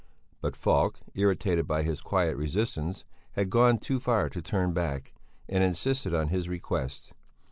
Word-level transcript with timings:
But 0.41 0.55
Falk, 0.55 0.99
irritated 1.13 1.67
by 1.67 1.83
his 1.83 2.01
quiet 2.01 2.35
resistance, 2.35 3.05
had 3.33 3.51
gone 3.51 3.77
too 3.77 3.99
far 3.99 4.29
to 4.29 4.41
turn 4.41 4.73
back, 4.73 5.13
and 5.47 5.63
insisted 5.63 6.11
on 6.11 6.29
his 6.29 6.49
request. 6.49 7.13